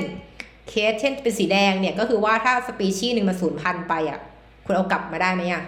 [0.70, 4.20] เคสเช่นเป็นสีแดงเนี่ยก็คือว่าถ้าสปีชีส์หนึ่งมาสูญพันธุ์ไปอะ
[4.66, 5.64] คุณเอากลับมาได้ไหมอะ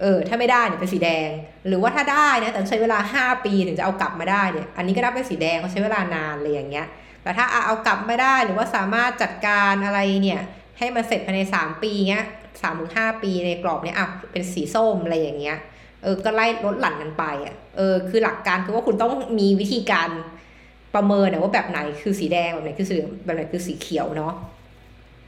[0.00, 1.28] เออถ้าไม่ได้เนี่ยเป็นสีแดง
[1.66, 6.86] หรือว่าถ้าได้นะแต่ใช้เวลาห้าปีถึงจะเอากลับมาได้เนี่ย อันนี้ก็ได้เป็นสีแดงเขาใช้เวลานานเลยอย่างเงี้ย
[7.28, 10.40] แต่ถ้าเอากลับไมาได้หรือว่าสามารถจัดการอะไรเนี่ย
[10.78, 12.26] ให้มันเสร็จภายในสามปีเงี้ย
[12.62, 15.56] สามถึงห้าปีในกรอบเนี้ยอะเป็นสีส้มอะไรอย่างเงี้ย
[16.02, 20.08] เออก็ไล่ลดหลั่นกันไปอะเออคือหลักการคือว่าคุณต้องมีวิธีการ
[20.94, 24.32] ประเมินว่าแบบไหนคือสีแดงแบบไหนคือสีแบบไหนคือสีเขียวเนาะ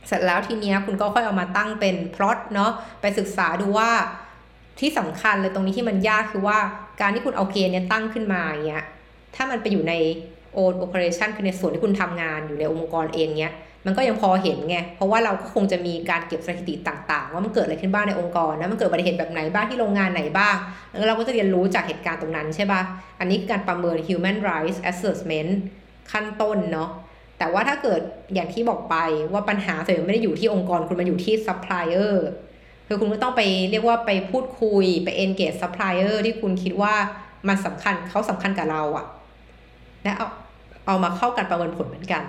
[0.06, 3.90] เสร็จแล้วทีเนี้ยคุณก็ค่อยเอามาตั้งเป็นพลอตเนาะไปศึกษาดูว่า
[4.80, 6.58] ที่สำคัญเลยตรงนี้ที่มันยากคือว่า
[7.00, 8.84] การที่คุณเอาเกณฑ์เนี้ยตั้งขึ้นมาอย่างเงี้ย
[9.34, 9.94] ถ้ามันไปอยู่ใน
[10.54, 13.54] โอนโอเปอเรชันคือในส่วนที่คุณทำงานอยู่ในองค์กรเองเนี้ย
[13.86, 20.56] มันก็ยังพอเห็นไง เพราะว่าเราก็คงจะมีการเก็บสถิติต่าง ๆ ว่ามันเกิดอะไรขึ้นบ้างในองค์กรนะมันเกิดอุบัติเหตุแบบไหนบ้างที่โรงงานไหนบ้าง
[20.98, 22.80] แล้วเราก็จะเรียนรู้จากเหตุการณ์ตรงนั้นใช่ปะ่ะ
[23.20, 25.50] อันนี้คือการประเมิน human rights assessment
[26.12, 26.90] ขั้นต้นเนาะ
[27.38, 28.00] แต่ว่าถ้าเกิด
[28.34, 28.96] อย่างที่บอกไป
[29.32, 32.14] ว่าปัญหาส่วนใหญ่ไม่ได้อยู่ที่องค์กรคุณมันอยู่ที่ supplier
[32.86, 36.94] คือคุณก็ต้องไปเรียกว่าไปพูดคุยไป engage supplier ที่คุณคิดว่า
[37.48, 39.06] มันสำคัญเขาสำคัญกับเราอะ
[40.04, 40.28] และเอา
[40.86, 42.22] เอามาเข้ากันประเมินผลเหมือนกัน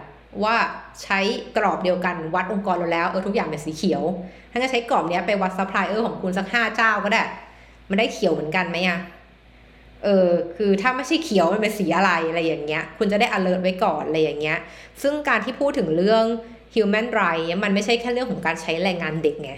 [0.43, 0.55] ว่า
[1.03, 1.19] ใช้
[1.57, 4.03] กรอบเดียวกันวัดองค์กรเราแล้วเออทุกอย่างเป็นสีเขียว
[4.51, 7.23] ถ้าจะใช้กรอบนี้ไปวัดซัพพลายเออร์ของคุณสักห้าเจ้าก็ได้
[7.89, 8.99] มันได้เขียวเหมือนกันไหมอะ
[10.03, 14.57] เออคือถ้าไม่ใช่เขียวมันเป็นสีอะไรอะไรอย่างเงี้ย คุณจะได้ alert ไว้ก่อนอะไรอย่างเงี้ย
[15.01, 16.25] ซึ่งการที่พูดถึงเรื่อง
[16.73, 19.51] human right มันไม่ใช่แค่เรื่องของการใช้แรงงานเด็กไง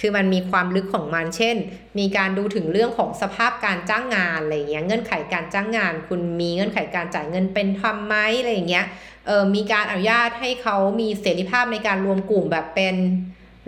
[0.00, 1.56] คือมันมีความลึกของมัน เช่น
[1.98, 8.86] มีการดูถึงเรื่องของสภาพการจ้างงานอะไรเงี้ย เงื่อนไขการจ้างงาน คุณมีเงื่อนไขการจ่ายเงินเป็นธรรมไหมอะไรเงี้ย
[9.26, 12.96] เออมีการอนุญาตให้เขามีเสรีภาพในการรวมกลุ่มแบบเป็น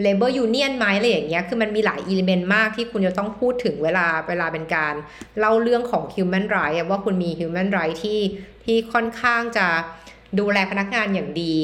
[0.04, 4.94] labor union ไหมอะไรอย่างเงี้ย คือมันมีหลายอิเลเมนต์มากที่คุณจะต้องพูดถึงเวลาเวลาเป็นการ
[5.38, 8.20] เล่าเรื่องของ human right ว่าคุณมี human right ที่
[8.64, 9.66] ที่ค่อนข้างจะ
[10.38, 11.56] ดูแลพนักงานอย่างดี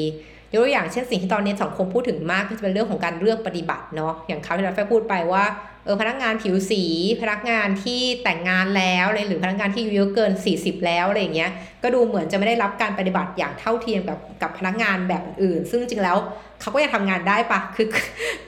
[0.53, 5.45] ยกตัวอย่างเช่นสิ่งที่ตอนนี้สังคมพูดถึงมากก็จะเป็นเรื่องของการเลือกปฏิบัติเนาะอย่างคราวที่เราไปพูดไปว่า
[5.85, 6.83] เออพนักงานผิวสี
[7.21, 11.51] พนักงานที่แต่งงานแล้วเลยหรือพนักงานที่อายุเกิน 40 แล้วอะไรอย่างเงี้ย
[11.83, 16.17] ก็ดูเหมือนจะไม่ได้รับการปฏิบัติอย่างเท่าเทียมกับกับพนักงานแบบอื่น ซึ่งจริงแล้ว
[16.61, 17.87] เขาก็ยังทำงานได้ปะคือ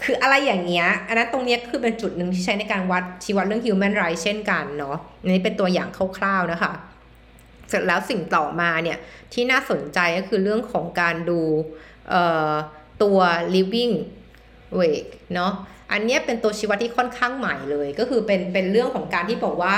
[0.04, 6.72] คืออะไรอย่างเงี้ยอันนั้นตรงนี้คือเป็นจุดหนึ่งที่ใช้ในการวัดชีวัดเรื่อง human rights เช่นกันเนาะอันนี้เป็นตัวอย่างคร่าวๆนะคะ
[7.70, 8.98] เสร็จแล้วสิ่งต่อมาเนี่ย
[9.34, 11.42] ที่น่าสนใจก็คือเรื่องของการดู
[13.04, 13.18] ตัว
[13.56, 13.94] living
[14.80, 15.54] wage เนาะ
[15.92, 19.74] อันนี้เป็นตัวชี้วัดที่ค่อนข้างใหม่เลย ก็คือเป็นเป็นเรื่องของการที่บอกว่า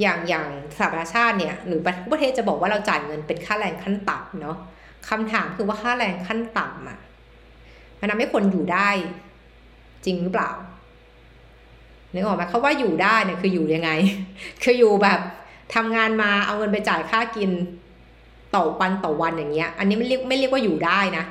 [0.00, 0.46] อย่างอย่าง
[0.78, 1.80] สหประชาชาติเนี่ยหรือ
[2.12, 4.56] ประเทศจะบอกว่าเราจ่ายเงินเป็นค่าแรงขั้นต่ำเนาะ
[5.08, 6.98] คำถามคือว่าค่าแรงขั้นต่ำอะ
[8.00, 8.90] มันทำให้คนอยู่ได้
[10.04, 10.50] จริงหรือเปล่า
[12.12, 13.90] นึกออกไหมเขาว่าอยู่ได้เนี่ยคืออยู่ยังไง
[14.62, 15.20] คืออยู่แบบ
[15.74, 17.50] ทำงานมาเอาเงินไปจ่ายค่ากิน
[18.54, 21.24] ต่อวันต่อวันอย่างเงี้ย อันนี้ไม่เรียกไม่เรียกว่าอยู่ได้นะ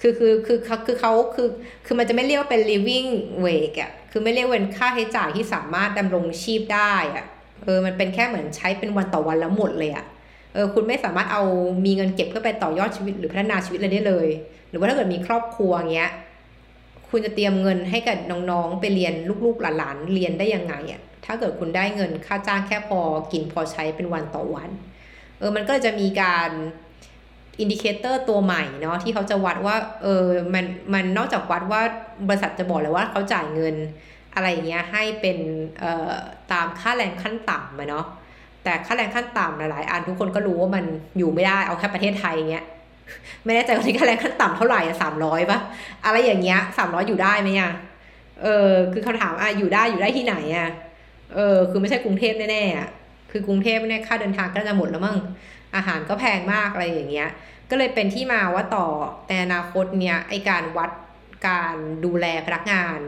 [0.00, 1.48] คือคือคือเขาคือเขาคือ
[1.86, 3.08] คือมันจะไม่เรียกว่าเป็น living
[3.44, 7.24] wage อะคือไม่เรียกเป็นค่าใช้จ่ายที่สามารถดำรงชีพได้อะ
[7.64, 10.04] เออมันเป็นแค่เหมือนใช้เป็นวันต่อวันแล้วหมดเลยอะ
[10.54, 11.42] เออคุณไม่สามารถเอา
[11.84, 14.28] มีเงินเก็บเพื่อไปต่อยอดชีวิตหรือพัฒนาชีวิตอะไรได้เลย
[14.68, 16.10] หรือว่าถ้าเกิดมีครอบครัวเงี้ย
[17.08, 23.00] คุณจะเตรียมเงินให้กับน้องๆไปเรียนลูกๆหลานๆเรียนได้ยังไงอะถ้าเกิดคุณได้เงินค่าจ้างแค่พอ
[23.32, 24.70] กินพอใช้เป็นวันต่อวัน
[25.38, 26.50] เออมันก็จะมีการ
[27.58, 31.82] indicator ตัวใหม่เนาะที่เขาจะวัดว่าเออมันมันนอกจากวัดว่า
[32.28, 33.74] บริษัทจะบอกเลยว่าเขาจ่ายเงิน
[34.34, 35.38] อะไรเงี้ยให้เป็น
[35.80, 36.12] เอ่อ
[36.52, 38.06] ตามค่าแรงขั้นต่ำมาเนาะ
[38.64, 40.84] แต่ค่าแรงขั้นต่ำหลายๆอันทุกคนก็รู้ว่ามัน
[41.18, 42.64] อยู่ไม่ได้เอาแค่ประเทศไทยเงี้ย
[43.44, 45.58] ไม่แน่ใจว่าที่ค่าแรงขั้นต่ำเท่าไหร่อะสามร้อยปะ
[46.04, 47.72] อะไรอย่างเงี้ยสามร้อยอยู่ได้ไหมอะ
[48.42, 50.68] เออคือเขาถามอะอยู่ได้อยู่ได้ที่ไหนอะ
[51.34, 52.88] เออคือไม่ใช่กรุงเทพแน่ๆอะ
[53.30, 55.16] คือกรุงเทพเนี่ยค่าเดินทางก็จะหมดแล้วมั้ง
[55.76, 57.28] อาหารก็แพงมากอะไรอย่างเงี้ย
[57.70, 58.86] ก็เลยเป็นที่มาว่าต่อ
[59.28, 60.90] ในอนาคตเนี่ยไอการวัด
[61.48, 62.98] การดูแลพนักงาน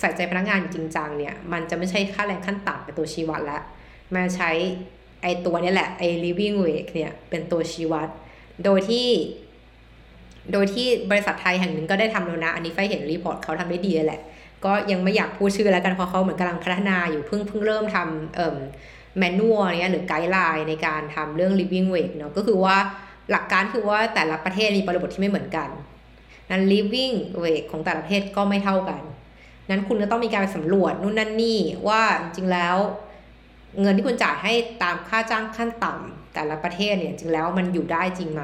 [0.00, 3.62] ใส่ใจพนักงานจริงจังเนี่ย มันจะไม่ใช่ค่าแรงขั้นต่ำเป็นตัวชี้วัดแล้ว
[4.14, 4.50] มาใช้
[5.22, 8.08] ไอตัวนี้แหละไอ living wage เนี่ยเป็นตัวชี้วัด
[8.64, 9.08] โดยที่
[10.52, 14.20] โดยที่บริษัทไทยแห่งหนึ่งก็ได้ทำแล้วนะ อันนี้ฝ้ายเห็น report เขาทำได้ดีแหละ
[14.64, 18.58] ก็ยังไม่อยากพูดชื่อแล้วกันเพราะเขาเหมือนกำลังพัฒนาอยู่เพิ่งเพิ่งเริ่มทำเอ่อ
[19.18, 22.76] manual เนี้ยหรือ guideline ในการทำเรื่อง living wage เนาะก็คือว่า
[23.30, 25.68] หลักการคือว่าแต่ละประเทศมีบริบทที่ไม่เหมือนกัน
[26.50, 29.02] นั้น living wage ของแต่ละประเทศก็ไม่เท่ากัน
[29.70, 32.76] นั้นคุณก็ต้องมีการไปสำรวจนู่นนั่นนี่ว่าจริงๆแล้ว
[33.80, 38.42] เงินที่คุณจ่ายให้ตามค่าจ้างขั้นต่ำแต่ละประเทศเนี่ยจริงแล้วมันอยู่ได้จริงไหม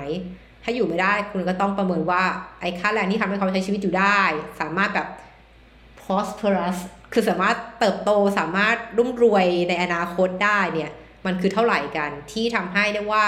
[0.62, 2.22] ถ้าอยู่ไม่ได้คุณก็ต้องประเมินว่า
[2.60, 4.20] ไอ้ค่าแรงที่ทำให้เขาใช้ชีวิตอยู่ได้
[4.60, 5.08] สามารถแบบ
[6.00, 6.78] prosperous
[7.12, 10.90] คือสามารถเติบโตสามารถรุ่มรวยในอนาคตได้เนี่ย
[11.26, 13.22] มันคือเท่าไหร่กันที่ทำให้ได้ว่า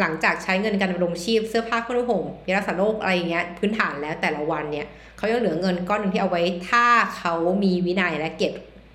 [0.00, 6.84] หลังจากใช้เงินการดำรงชีพเสื้อผ้าเครื่องนุ่งห่มยารักษาโรคอะไรเงี้ยพื้นฐานแล้วแต่ละวันเนี่ยเขายังเหลือเงินก้อนหนึ่งที่เอาไว้ถ้า
[7.16, 8.52] เขามีวินัยและเก็บ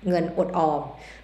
[0.08, 0.80] เงินอดออม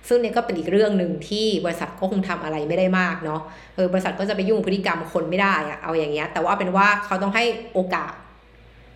[0.08, 3.40] ซึ่งเนี่ยก็เป็นอีกเรื่องหนึ่งที่บริษัทก็คงทำอะไรไม่ได้มากเนาะ
[3.74, 8.12] เออบริษัทก็จะไปยุ่งพฤติกรรมคนไม่ได้อะเอาอย่างเงี้ยแต่ว่าเป็นว่าเขาต้องให้โอกาส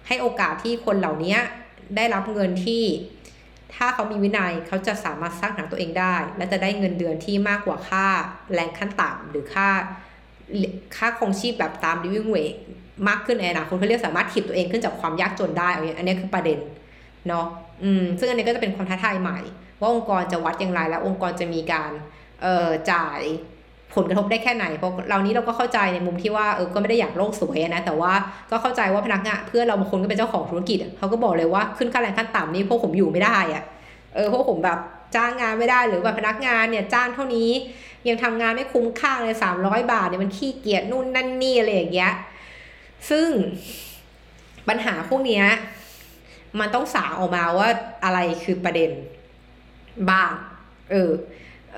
[0.08, 1.36] ให้โอกาสที่คนเหล่านี้
[1.96, 2.82] ได้รับเงินที่
[3.74, 8.06] ถ้าเขามีวินัยเขาจะสามารถสร้างหาตัวเองได้ และจะได้เงินเดือนที่มากกว่าค่า
[8.54, 9.68] แรงขั้นต่ำหรือค่า
[10.96, 12.58] ค่าคงชีพแบบตาม living wage
[13.08, 16.58] มากขึ้นในอนาคตเขาเรียกสามารถถีบตัวเองขึ้นจากความยากจนได้ อันนี้คือประเด็น
[17.28, 17.46] เนาะ
[17.82, 19.38] อืมซึ่งอันนี้ก็จะเป็นความท้าทายใหม่
[19.80, 21.90] ว่าองค์กรจะวัดอย่างไรและองค์กรจะมีการ
[22.42, 23.20] เอ่อจ่าย
[23.94, 28.12] ผลกระทบได้แค่ไหน เพราะเรานี้เราก็เข้าใจในมุมที่ว่าเออก็ไม่ได้อยากโลกสวยนะ แต่ว่า
[28.50, 33.64] ก็เข้าใจว่าพนักงานเพื่อนเราบางคนก็เป็นเจ้าของธุรกิจเขาก็บอกเลยว่าขึ้นค่าแรงขั้นต่ำนี่พวกผมอยู่ไม่ได้อะ
[34.14, 34.78] เออพวกผมแบบ
[35.16, 37.50] จ้างงานไม่ได้หรือว่าพนักงานเนี่ยจ้างเท่านี้
[38.08, 42.12] ยังทำงานไม่คุ้มค่าเลยสามร้อยบาทเนี่ยมันขี้เกียจนู่นนั่นนี่อะไรอย่างเงี้ย
[43.10, 43.28] ซึ่ง
[44.68, 45.44] ปัญหาพวกเนี้ย
[46.60, 47.68] มันต้องสาออกมาว่า
[48.04, 48.90] อะไรคือประเด็น
[50.10, 50.32] บ้าง
[50.90, 51.10] เออ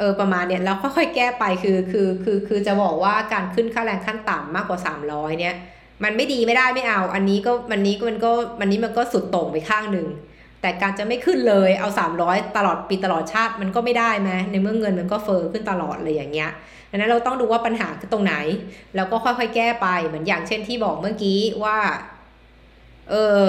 [0.01, 5.55] เออประมาณเนี้ยแล้วค่อยๆแก้ไปคือคือคือคือจะบอกว่าการขึ้นค่าแรงขั้นต่ำมากกว่าสามร้อยเนี่ย
[6.05, 10.07] มันไม่ดีไม่ได้ไม่เอา อันนี้ก็มันนี้ก็มันก็มันนี้มันก็สุดโต่งไปข้างหนึ่ง
[10.61, 16.51] แต่การจะไม่ขึ้นเลยเอาสามร้อยตลอดปีตลอดชาติมันก็ไม่ได้ไหมในเมื่อเงินมันก็เฟอ้อขึ้นตลอดเลยอย่างเงี้ย
[16.91, 18.35] ดังนั้นเราต้องดูว่าปัญหาคือตรงไหน
[18.97, 21.79] แล้วก็ค่อยๆแก้ไปเหมือนอย่างเช่นที่บอกเมื่อกี้ว่า
[23.11, 23.43] เออ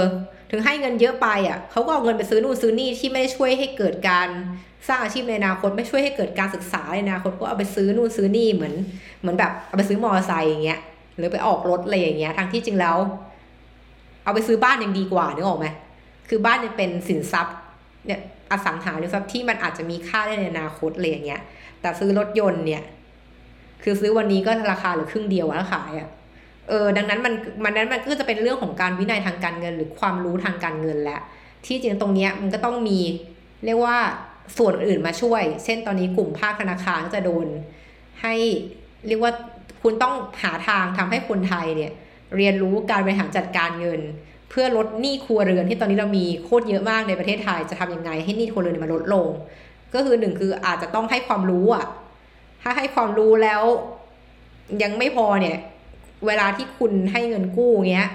[0.51, 4.29] ถึงให้เงินเยอะไปอะเขาก็เอาเงินไปซื้อนู่นซื้อนี่ที่ไม่ได้ช่วยให้เกิดการ
[4.87, 8.73] สร้างอาชีพในอนาคตไม่ช่วยให้เกิดการศึกษาในอนาคตก็เอาไปซื้อนู่นซื้อนี่เหมือน
[9.21, 10.79] เหมือนแบบเอาไปซื้อมอเตอร์ไซค์อย่างเงี้ย
[11.17, 12.97] หรือไปออกรถอะไรอย่างเงี้ยทั้งที่จริงแล้ว
[14.23, 15.67] เอาไปซื้อบ้านยังดีกว่านึกออกไหม
[16.29, 17.55] คือบ้านยังเป็นสินทรัพย์
[18.05, 18.19] เนี่ย
[18.51, 21.41] อสังหาริมทรัพย์ที่มันอาจจะมีค่าได้ในอนาคตอะไรอย่างเงี้ย
[21.81, 22.83] แต่ซื้อรถยนต์เนี่ย
[23.83, 26.09] คือซื้อวันนี้ก็ราคาหรือครึ่งเดียวแล้วขายอะ่ะ
[26.69, 31.19] เออดังนั้นมันมันนั้นมันก็จะเป็นเรื่องของการวินัยทางการเงิน หรือความรู้ทางการเงินแหละ
[31.65, 32.99] ที่จริงตรงเนี้ยมันก็ต้องมี
[33.65, 33.97] เรียกว่า
[34.57, 37.47] ส่วนอื่นมาช่วย เช่นตอนนี้กลุ่มภาคธนาคารก็จะโดน
[38.21, 38.33] ให้
[39.07, 39.33] เรียกว่า
[39.81, 41.91] คุณต้องหาทางทำให้คนไทยเนี่ย
[42.37, 44.01] เรียนรู้การบริหารจัดการเงิน
[44.49, 49.27] เพื่อลดหนี้ครัวเรือนที่ตอนนี้เรามีโคตรเยอะมากในประเทศไทยจะทำยังไงให้หนี้ครัวเรือนมันลดลง
[49.93, 51.85] ก็คือหนึ่งคืออาจจะต้องให้ความรู้อะ
[52.61, 53.61] ถ้าให้ความรู้แล้ว
[54.83, 55.57] ยังไม่พอเนี่ย
[56.27, 58.09] เวลาที่คุณให้เงินกู้เงี้ย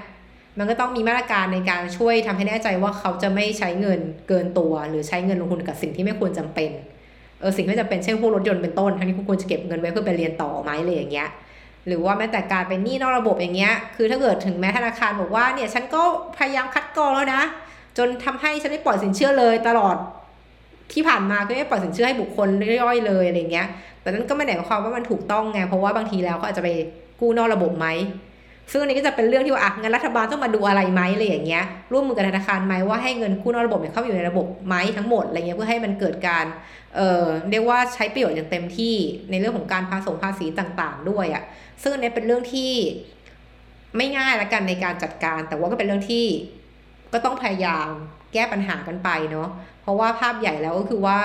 [0.58, 6.70] มันก็ต้องมีมาตรการในการช่วยทำให้แน่ใจว่าเขาจะไม่ใช้เงินเกินตัว หรือใช้เงินลงทุนกับสิ่งที่ไม่ควรจำเป็น
[7.40, 11.28] เออสิ่งที่จำเป็นเช่นพวกรถยนต์เป็นต้นทั้งที่คุณควรจะเก็บเงินไว้เพื่อไปเรียนต่อไหมอะไรอย่างเงี้ย
[11.86, 16.02] หรือว่าแม้แต่การเป็นหนี้นอกระบบอย่างเงี้ย คือถ้าเกิดถึงแม้ธนาคารบอกว่าเนี่ยฉันก็
[16.36, 17.42] พยายามคัดกรองแล้วนะ
[17.98, 19.96] จนทำให้ฉันไม่ปล่อยสินเชื่อเลยตลอด
[20.92, 22.48] ที่ผ่านมาก็ไม่ปล่อยสินเชื่อให้บุคคล
[22.82, 23.66] ย่อยเลยอะไรเงี้ย
[24.00, 26.70] แต่นั้นก็ไม่ได้หมายความว่ามันถูกต้องไง เพราะว่าบางทีแล้วเขาอาจจะไป
[27.20, 27.86] กู้นอกระบบไหม
[28.70, 36.44] ซึ่งอันนี้ก็จะเป็นเรื่องที่ว่าอะงั้นรัฐบาลต้องมาดูอะไรไหมอะไรอย่างเงี้ยร่วมมือกับธนาคารไหมว่าให้เงินกู้นอกระบบเนี่ยเข้าไปอยู่ในระบบไหมทั้งหมดอะไรเงี้ยเพื่อให้มันเกิดการ
[36.96, 38.94] เอ่อเรียกว่าใช้ประโยชน์อย่างเต็มที่
[39.30, 41.42] ในเรื่องของการภาษีภาษีต่างๆ ด้วยอะ่ะ
[41.82, 42.72] ซึ่งอันนี้เป็นเรื่องที่
[43.96, 46.26] ไม่ง่ายละกันในการจัดการ แต่ว่าก็เป็นเรื่องที่
[47.12, 47.88] ก็ต้องพยายาม
[48.32, 49.48] แก้ปัญหากันไปเนาะ
[49.82, 51.18] เพราะว่าภาพใหญ่แล้วก็คือว่า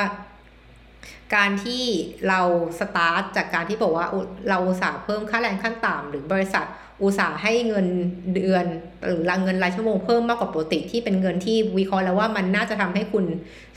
[1.36, 1.84] การที่
[2.28, 2.42] เรา
[2.80, 4.08] สตาร์ทจากการที่บอกว่า
[4.50, 6.66] เราอุตส่าห์เพิ่มค่าแรงขั้นต่ำหรือบริษัท
[7.02, 7.88] อุตส่าห์ให้เงิน
[8.36, 8.66] เดือน
[9.06, 13.26] หรือรางเงินรายชั่วโมงเพิ่มมากกว่าปกติที่เป็นเงินที่วิเคราะห์แล้วว่ามันน่าจะทำให้คุณ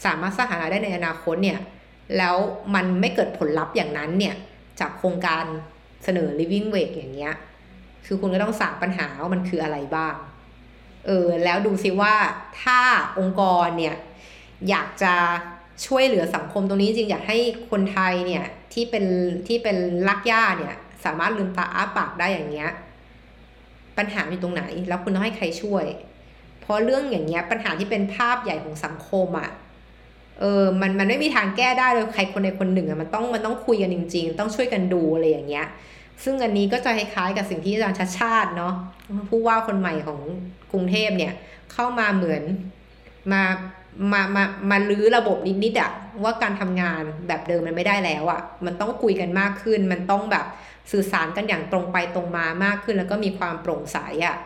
[0.04, 1.58] สามารถสร้างรายได้ในอนาคตเนี่ย
[2.18, 2.36] แล้ว
[2.74, 4.34] มันไม่เกิดผลลัพธ์อย่างนั้นเนี่ย
[4.80, 5.44] จากโครงการ
[6.04, 7.34] เสนอ living wage อย่างเงี้ย
[8.06, 10.14] คือคุณก็ต้องสางปัญหาว่ามันคืออะไรบ้าง
[11.06, 12.14] เออแล้วดูซิว่า
[12.62, 12.80] ถ้า
[13.18, 13.96] องค์กรเนี่ย
[14.68, 15.14] อยากจะ
[15.86, 17.38] ช่วยเหลือสังคมตรงนี้จริงอยากให้
[17.70, 19.04] คนไทยเนี่ยที่เป็น
[19.46, 19.76] ที่เป็น
[20.08, 22.70] ลักย่าเนี่ยสามารถลืมตาอ้าปากได้อย่างเงี้ย
[23.96, 25.84] ปัญหาอยู่ตรงไหน แล้วคุณต้องให้ใครช่วย
[26.60, 29.50] เพราะเรื่องอย่างเงี้ยปัญหาที่เป็นภาพใหญ่ของสังคมอะ่ะ
[30.40, 35.66] เออมันมันไม่มีทางแก้ได้เลยใครคนใดคนหนึ่งอะมันต้องมันต้องคุยกันจริง ๆ ต้องช่วยกันดูอะไรอย่างเงี้ย
[36.24, 38.74] ซึ่งอันนี้ก็จะคล้ายๆกับสิ่งที่อาจารย์ชัดชาติเนาะ
[39.28, 40.20] ผู้ว่าคนใหม่ของ
[40.72, 41.32] กรุงเทพเนี่ย
[41.72, 42.42] เข้ามาเหมือน
[43.32, 43.42] มา
[44.12, 45.90] มามามาลื้อระบบนิดๆอะ
[46.22, 50.46] ว่าการทำงานแบบเดิมมันไม่ได้แล้วอะมันต้องคุยกันมากขึ้น มันต้องแบบ
[50.92, 54.36] สื่อสารกันอย่างตรงไปตรงมามากขึ้น แล้วก็มีความโปร่งใสอะ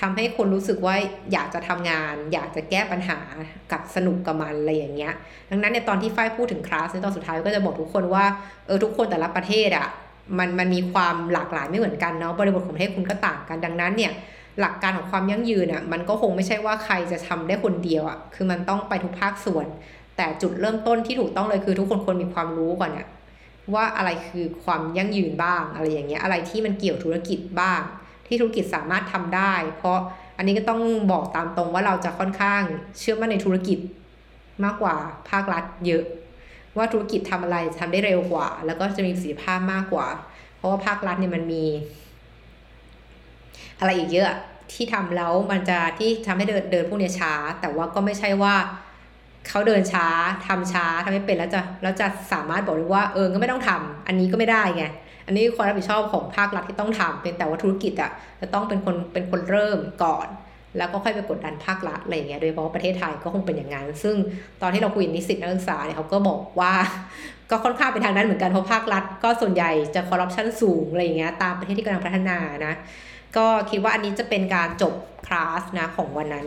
[0.00, 0.94] ทำให้คนรู้สึกว่า
[1.32, 3.18] อยากจะทำงาน อยากจะแก้ปัญหา
[3.72, 5.14] กับสนุกกับมันอะไรอย่างเงี้ย
[5.50, 8.24] ดังนั้นในตอนที่ฝ้ายพูดถึงคลาสในตอนสุดท้ายก็จะบอกทุกคนว่า
[8.66, 9.88] เออทุกคนแต่ละประเทศอะ
[10.38, 14.12] มันมันมีความหลากหลายไม่เหมือนกันเนาะบริบทของประเทศคุณก็ต่างกันดังนั้นเนี่ย
[14.60, 19.66] หลักการของความยั่งยืนอะมันก็คงไม่ใช่ว่าใครจะทำได้คนเดียวอะคือมันต้องไปทุกภาคส่วน
[20.16, 23.08] แต่จุดเริ่มต้นที่ถูกต้องเลยคือทุกคนควรมีความรู้ก่อนเนี่ย
[23.74, 27.80] ว่าอะไรคือความยั่งยืนบ้างอะไรอย่างเงี้ยอะไรที่มันเกี่ยวธุรกิจบ้าง
[28.26, 29.98] ที่ธุรกิจสามารถทำได้ เพราะ
[30.36, 30.80] อันนี้ก็ต้อง
[31.12, 32.62] บอกตามตรงว่าเราจะค่อนข้าง
[32.98, 33.78] เชื่อมั่นในธุรกิจ
[34.64, 34.94] มากกว่า
[35.30, 36.04] ภาครัฐเยอะ
[36.76, 40.06] ว่าธุรกิจทำอะไรทำได้เร็วกว่า แล้วก็จะมีประสิทธิภาพมากกว่า
[40.56, 41.64] เพราะว่าภาครัฐเนี่ยมันมี
[43.80, 44.26] อะไรอีกเยอะ
[44.72, 48.54] ที่ทำแล้วมันจะที่ทำให้เดินเดินพวกเนี้ยช้า แต่ว่าก็ไม่ใช่ว่า
[49.48, 50.08] เขาเดินช้า
[50.46, 54.84] ทำช้าทำไม่เป็นแล้วจะแล้วจะสามารถบอกได้ว่าเออก็ไม่ต้องทำอันนี้ก็ไม่ได้ไง
[55.26, 60.28] อันนี้ความรับผิดชอบของภาครัฐที่ต้องทำเป็นแต่ว่าธุรกิจอะจะต้องเป็นคนเป็นคนเริ่มก่อน
[60.78, 64.16] แล้วก็ค่อยไปกดดันภาครัฐอะไรอย่างเงี้ยโดยเฉพาะประเทศไทยก็คงเป็นอย่างนั้นซึ่ง
[64.62, 66.72] ตอนที่เราคุยกับนิสิตนักศึกษาเนี่ยเขาก็บอกว่า
[67.50, 72.74] ก็ค่อนข้างเป็นทางนั้นเหมือนกันเพราะภาครัฐ ก็ส่วนใหญ่จะคอร์รัปชันสูงอะไรอย่างเงี้ยตามประเทศที่กำลังพัฒนานะ
[73.38, 74.94] ก็คิดว่าอันนี้จะเป็นการจบ
[75.26, 76.46] คลาสนะของวันนั้น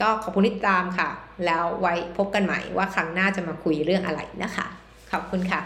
[0.00, 1.08] ก็ขอบคุณที่ติดตามค่ะ
[1.46, 4.66] แล้วไว้พบกันใหม่ว่าครั้งหน้าจะมาคุยเรื่องอะไรนะคะ
[5.12, 5.60] ขอบคุณค่ะ